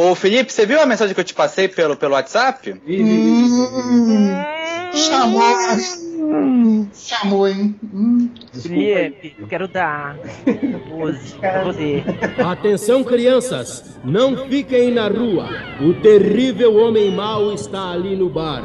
[0.00, 2.72] Ô, Felipe, você viu a mensagem que eu te passei pelo, pelo WhatsApp?
[2.86, 4.46] Hum,
[4.94, 5.42] chamou.
[6.94, 7.74] Chamou, hein?
[7.92, 8.30] Hum.
[8.52, 10.16] Felipe, eu quero dar.
[10.88, 12.04] Pose pra você.
[12.38, 13.98] Atenção, crianças!
[14.04, 15.48] Não fiquem na rua.
[15.80, 18.62] O terrível homem mau está ali no bar.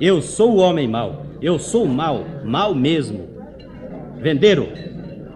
[0.00, 1.26] Eu sou o homem mau.
[1.42, 3.28] Eu sou mau, mau mesmo.
[4.16, 4.89] Vendeiro,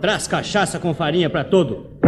[0.04, 1.86] traz cachaça com farinha pra todo.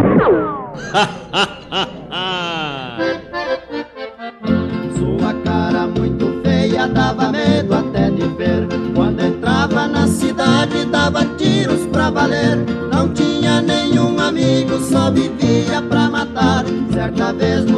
[4.95, 8.67] Sua cara muito feia dava medo até de ver.
[8.93, 12.57] Quando entrava na cidade dava tiros pra valer.
[12.93, 16.65] Não tinha nenhum amigo, só vivia pra matar.
[16.93, 17.76] Certa vez numa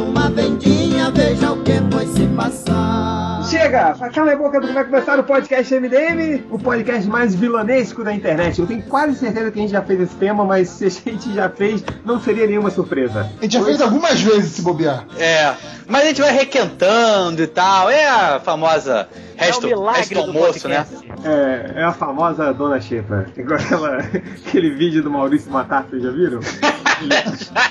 [3.60, 3.94] Chega!
[4.14, 8.58] Cala a boca do vai começar o podcast MDM, o podcast mais vilanesco da internet.
[8.58, 11.34] Eu tenho quase certeza que a gente já fez esse tema, mas se a gente
[11.34, 13.30] já fez, não seria nenhuma surpresa.
[13.38, 15.04] A gente já fez algumas vezes se bobear.
[15.18, 15.54] É,
[15.86, 17.90] mas a gente vai requentando e tal.
[17.90, 20.86] É a famosa resto, é o milagre resto do almoço, né?
[21.22, 23.26] É, é a famosa Dona Xepa.
[23.36, 23.98] Igual aquela,
[24.46, 26.40] aquele vídeo do Maurício Matar, vocês já viram?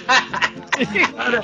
[1.16, 1.42] Cara,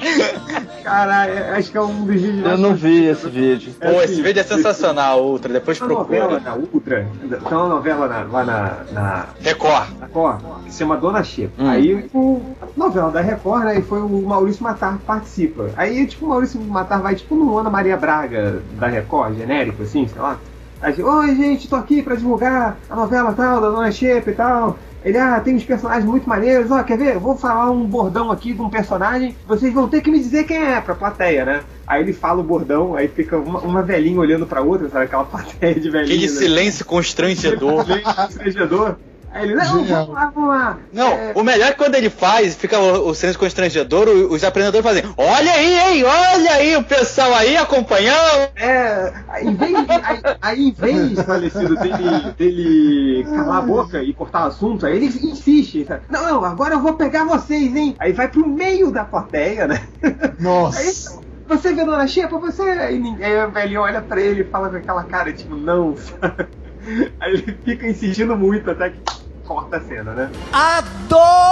[0.84, 3.74] Caralho, acho que é um dos vídeos Eu não vi esse vídeo.
[3.80, 5.52] É Pô, assim, esse vídeo é sensacional, Ultra.
[5.54, 6.50] Depois Tem uma novela procura.
[6.50, 9.88] na Ultra, tem uma novela na- lá na, na Record.
[10.02, 11.54] Record, que se chama Dona Xepa.
[11.64, 11.70] Hum.
[11.70, 12.42] Aí, o
[12.78, 15.70] novela da Record, né, e foi o Maurício Matar que participa.
[15.76, 20.08] Aí, tipo, o Maurício Matar vai, tipo, no Ana Maria Braga da Record, genérico, assim,
[20.08, 20.38] sei lá.
[20.82, 24.78] Aí, oi, gente, tô aqui pra divulgar a novela tal, da Dona Xepa e tal.
[25.06, 26.72] Ele, ah, tem uns personagens muito maneiros.
[26.72, 27.14] Ó, quer ver?
[27.14, 29.36] Eu vou falar um bordão aqui de um personagem.
[29.48, 31.64] Vocês vão ter que me dizer quem é, pra plateia, né?
[31.86, 35.06] Aí ele fala o bordão, aí fica uma, uma velhinha olhando pra outra, sabe?
[35.06, 36.16] Aquela plateia de velhinha.
[36.16, 36.40] Aquele né?
[36.40, 37.86] silêncio constrangedor.
[37.86, 38.96] constrangedor.
[39.36, 40.06] Aí ele, não, Genial.
[40.06, 40.78] vamos lá, vamos lá.
[40.94, 44.86] Não, É, o melhor é quando ele faz, fica o, o silêncio constrangedor, os aprendedores
[44.86, 48.50] fazem, olha aí, hein, olha aí, o pessoal aí acompanhando.
[48.56, 54.02] É, aí, em vez de, aí, aí, em vez, falecido, dele, dele calar a boca
[54.02, 55.86] e cortar o assunto, aí ele insiste.
[55.86, 56.04] sabe?
[56.10, 57.96] Não, não, agora eu vou pegar vocês, hein?
[58.00, 59.86] Aí vai pro meio da plateia, né?
[60.02, 61.20] Aí, Nossa.
[61.46, 62.62] você vê Dona Xepa, você.
[62.64, 65.96] Aí, ninguém- aí o velho olha pra ele e fala com aquela cara, tipo, não,
[65.98, 66.48] sabe?
[67.20, 69.00] Aí ele fica insistindo muito até que
[69.46, 70.30] corta a cena, né?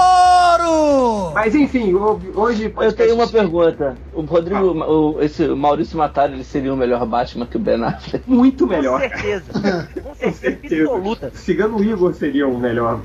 [0.04, 1.32] Adoro!
[1.34, 2.74] Mas enfim, ho- hoje.
[2.80, 3.96] Eu tenho uma pergunta.
[4.14, 8.24] O Rodrigo, o, esse Maurício Matar, ele seria o melhor Batman que o Ben Affleck?
[8.30, 9.00] Muito Com melhor.
[9.00, 9.44] certeza.
[9.94, 11.32] Com Com certeza absoluta.
[11.34, 13.00] Cigano Igor seria o melhor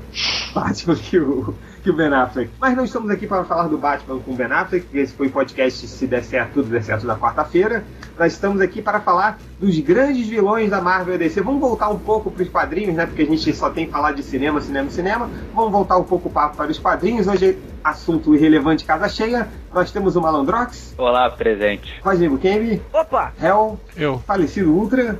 [0.53, 2.49] Batman que o, que o Ben Affleck.
[2.59, 5.27] Mas não estamos aqui para falar do Batman com o Ben Affleck, porque esse foi
[5.27, 7.83] o podcast Se Der Certo, Tudo Der Certo da quarta-feira.
[8.19, 11.39] Nós estamos aqui para falar dos grandes vilões da Marvel e DC.
[11.39, 13.05] Vamos voltar um pouco para os quadrinhos, né?
[13.05, 15.29] Porque a gente só tem que falar de cinema, cinema, cinema.
[15.55, 17.27] Vamos voltar um pouco o papo para os quadrinhos.
[17.27, 19.47] Hoje, assunto irrelevante, casa cheia.
[19.73, 21.93] Nós temos o Malandrox, Olá, presente.
[22.03, 23.31] Rodrigo Kembe, Opa!
[23.41, 24.19] Hell, Eu.
[24.27, 25.17] falecido Ultra.